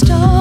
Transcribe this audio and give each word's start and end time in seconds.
stars. 0.00 0.39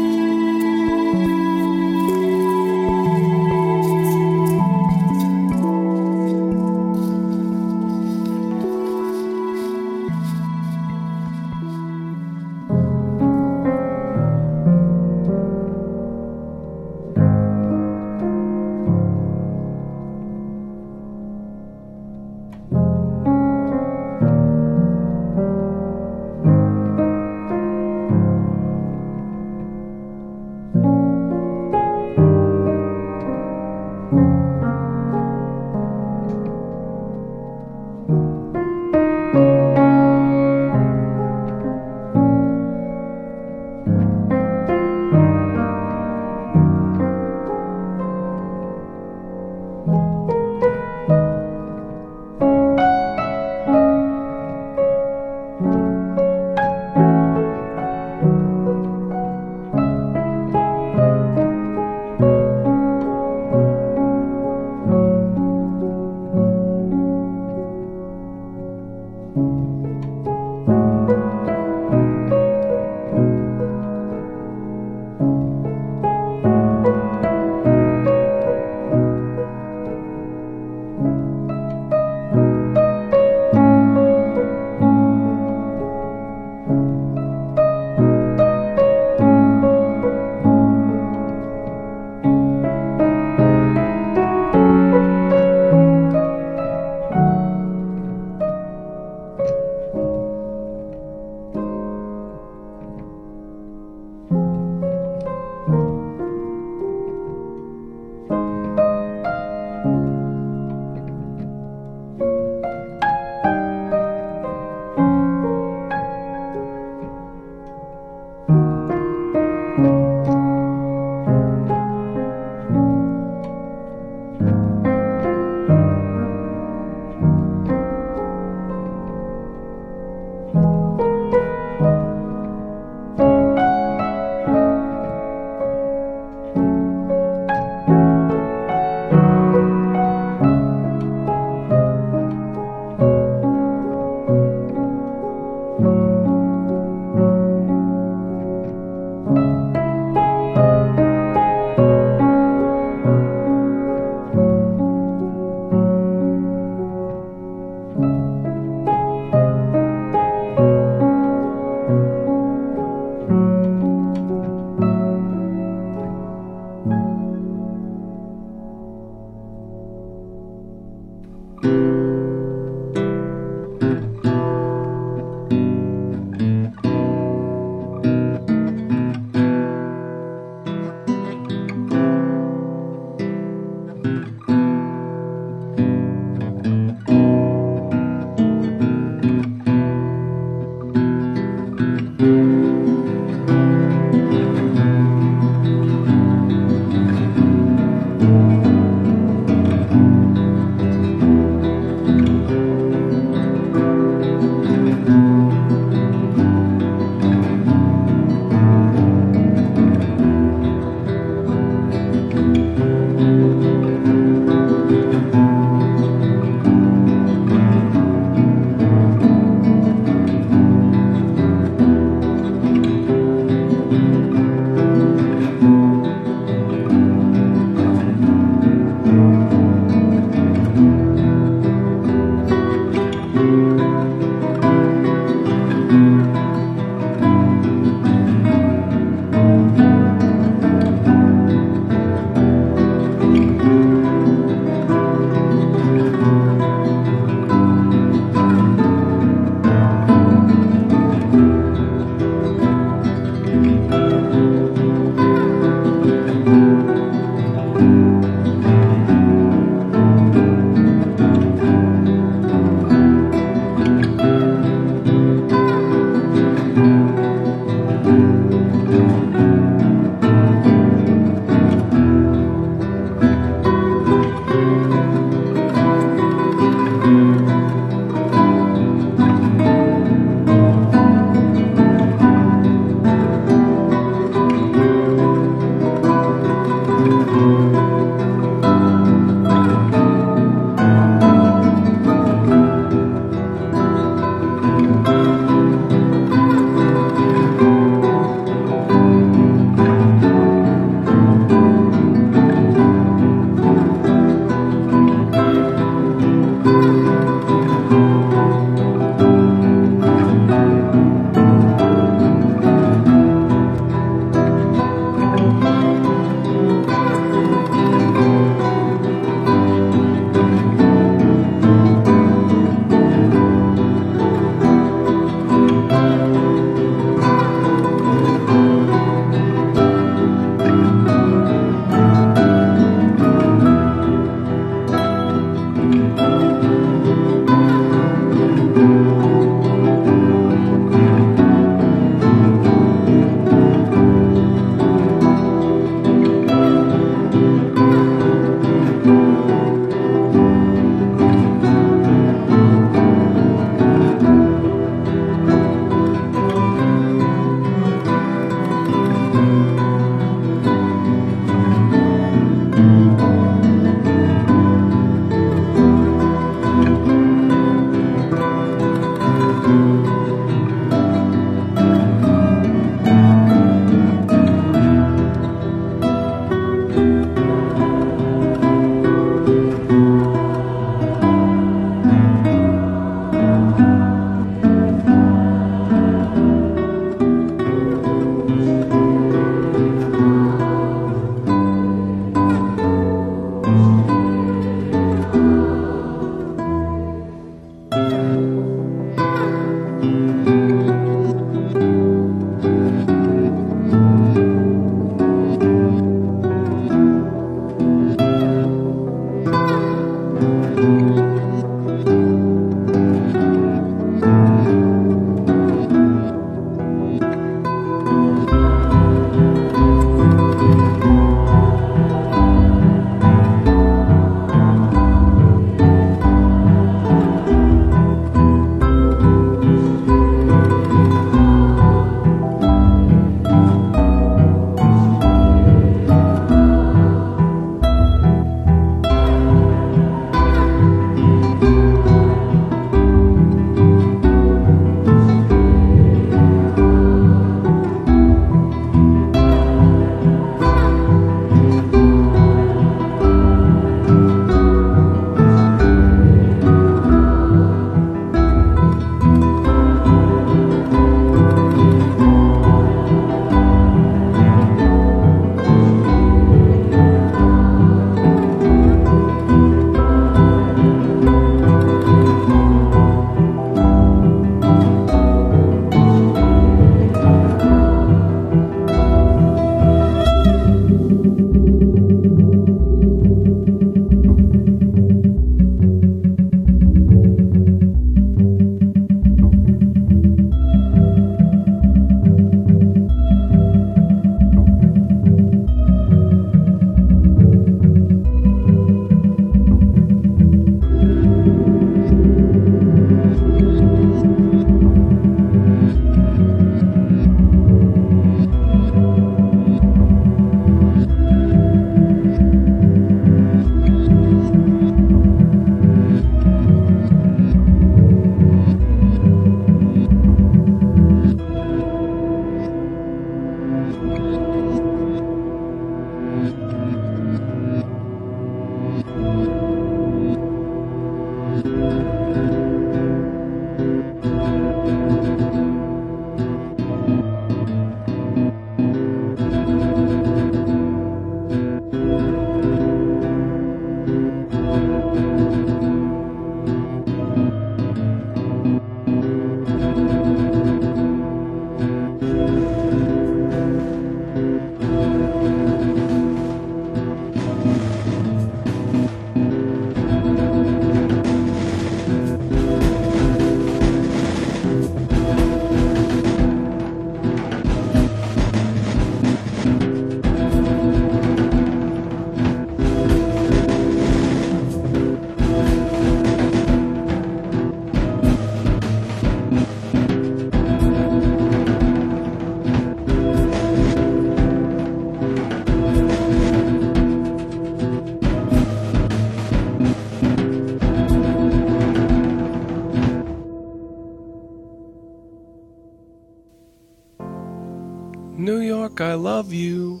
York, 598.98 599.10
I 599.10 599.14
love 599.14 599.52
you, 599.52 600.00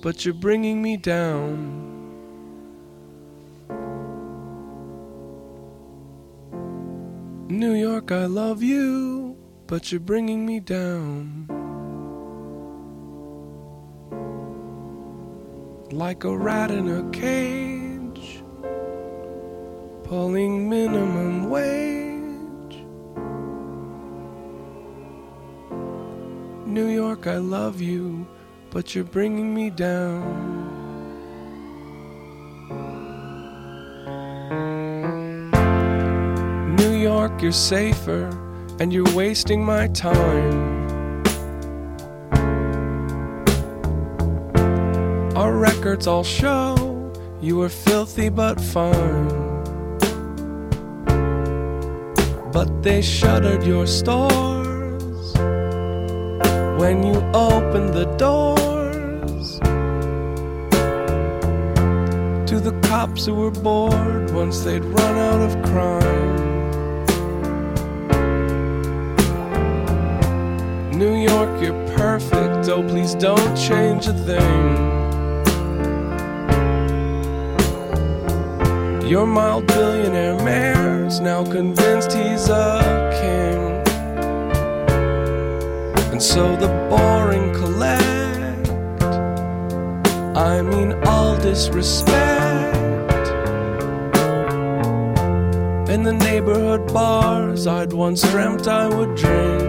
but 0.00 0.24
you're 0.24 0.32
bringing 0.32 0.80
me 0.80 0.96
down. 0.96 1.58
New 7.48 7.72
York, 7.72 8.12
I 8.12 8.26
love 8.26 8.62
you, 8.62 9.36
but 9.66 9.90
you're 9.90 10.00
bringing 10.00 10.46
me 10.46 10.60
down. 10.60 11.48
Like 15.90 16.22
a 16.22 16.38
rat 16.38 16.70
in 16.70 16.86
a 16.88 17.10
cage, 17.10 18.44
pulling 20.04 20.68
minimum 20.68 21.50
wage. 21.50 21.97
New 26.68 26.88
York, 26.88 27.26
I 27.26 27.38
love 27.38 27.80
you, 27.80 28.28
but 28.70 28.94
you're 28.94 29.02
bringing 29.02 29.54
me 29.54 29.70
down. 29.70 30.66
New 36.76 36.92
York, 36.92 37.40
you're 37.40 37.52
safer, 37.52 38.28
and 38.80 38.92
you're 38.92 39.10
wasting 39.14 39.64
my 39.64 39.88
time. 39.88 41.24
Our 45.34 45.56
records 45.56 46.06
all 46.06 46.22
show 46.22 46.76
you 47.40 47.56
were 47.56 47.70
filthy 47.70 48.28
but 48.28 48.60
fine. 48.60 49.28
But 52.52 52.82
they 52.82 53.00
shuttered 53.00 53.62
your 53.64 53.86
stores 53.86 54.57
when 56.78 57.02
you 57.02 57.14
open 57.34 57.90
the 57.90 58.04
doors 58.18 59.58
to 62.48 62.60
the 62.60 62.70
cops 62.88 63.26
who 63.26 63.34
were 63.34 63.50
bored 63.50 64.30
once 64.30 64.60
they'd 64.60 64.84
run 64.84 65.16
out 65.18 65.40
of 65.40 65.60
crime. 65.64 66.36
New 70.96 71.16
York, 71.16 71.60
you're 71.60 71.96
perfect. 71.96 72.68
Oh, 72.68 72.84
please 72.84 73.14
don't 73.14 73.56
change 73.56 74.06
a 74.06 74.12
thing. 74.12 74.98
Your 79.04 79.26
mild 79.26 79.66
billionaire 79.66 80.38
mayor's 80.44 81.18
now 81.18 81.44
convinced 81.44 82.12
he's 82.12 82.48
a 82.48 83.10
king. 83.20 83.67
And 86.18 86.24
so 86.24 86.56
the 86.56 86.66
boring 86.90 87.54
collect. 87.54 88.70
I 90.36 90.62
mean, 90.62 90.94
all 91.06 91.36
disrespect. 91.36 92.76
In 95.88 96.02
the 96.02 96.12
neighborhood 96.12 96.92
bars 96.92 97.68
I'd 97.68 97.92
once 97.92 98.22
dreamt 98.32 98.66
I 98.66 98.88
would 98.88 99.14
drink. 99.14 99.62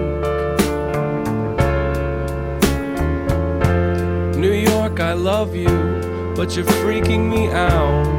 New 4.35 4.53
York, 4.53 4.99
I 4.99 5.13
love 5.13 5.53
you, 5.53 6.33
but 6.35 6.55
you're 6.55 6.65
freaking 6.65 7.29
me 7.29 7.51
out. 7.51 8.18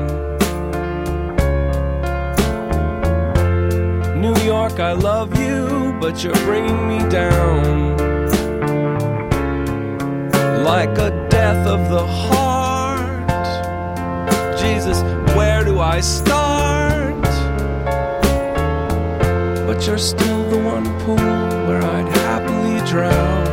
York, 4.71 4.79
I 4.79 4.93
love 4.93 5.37
you, 5.37 5.97
but 5.99 6.23
you're 6.23 6.33
bringing 6.45 6.87
me 6.87 6.99
down. 7.09 7.97
Like 10.63 10.97
a 10.97 11.27
death 11.29 11.67
of 11.67 11.89
the 11.89 12.05
heart. 12.05 13.27
Jesus, 14.57 15.01
where 15.35 15.65
do 15.65 15.79
I 15.79 15.99
start? 15.99 17.21
But 19.65 19.85
you're 19.85 19.97
still 19.97 20.49
the 20.49 20.59
one 20.59 20.85
pool 21.01 21.15
where 21.67 21.83
I'd 21.83 22.07
happily 22.17 22.79
drown. 22.89 23.50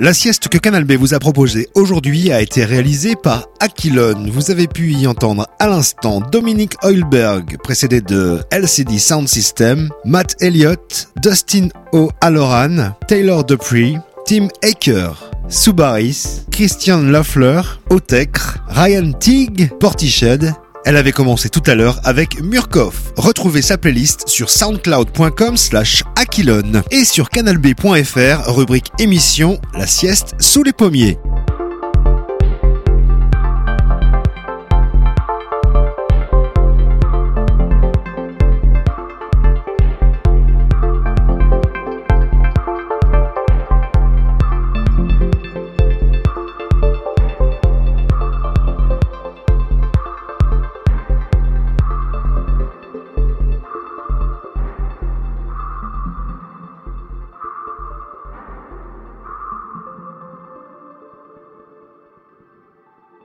La 0.00 0.14
sieste 0.14 0.46
que 0.46 0.58
Canal 0.58 0.84
B 0.84 0.92
vous 0.92 1.12
a 1.12 1.18
proposée 1.18 1.68
aujourd'hui 1.74 2.30
a 2.30 2.40
été 2.40 2.64
réalisée 2.64 3.16
par 3.16 3.48
Aquilon. 3.58 4.30
Vous 4.30 4.52
avez 4.52 4.68
pu 4.68 4.92
y 4.92 5.08
entendre 5.08 5.48
à 5.58 5.66
l'instant 5.66 6.20
Dominique 6.20 6.76
Heulberg, 6.84 7.56
précédé 7.64 8.00
de 8.00 8.40
LCD 8.52 8.96
Sound 9.00 9.26
System, 9.26 9.90
Matt 10.04 10.36
Elliott, 10.40 11.08
Dustin 11.20 11.70
O'Halloran, 11.92 12.92
Taylor 13.08 13.42
Dupree, 13.42 13.98
Tim 14.24 14.46
Aker, 14.62 15.32
Subaris, 15.48 16.42
Christian 16.52 17.02
Loeffler, 17.02 17.62
Otecre, 17.90 18.58
Ryan 18.68 19.10
Teague, 19.18 19.68
Portiched, 19.80 20.44
elle 20.88 20.96
avait 20.96 21.12
commencé 21.12 21.50
tout 21.50 21.62
à 21.66 21.74
l'heure 21.74 22.00
avec 22.04 22.40
Murkoff. 22.40 23.12
Retrouvez 23.18 23.60
sa 23.60 23.76
playlist 23.76 24.26
sur 24.26 24.48
soundcloud.com 24.48 25.58
slash 25.58 26.02
aquilon 26.16 26.82
et 26.90 27.04
sur 27.04 27.28
canalb.fr, 27.28 28.50
rubrique 28.50 28.90
émission 28.98 29.60
La 29.74 29.86
sieste 29.86 30.34
sous 30.40 30.62
les 30.62 30.72
pommiers. 30.72 31.18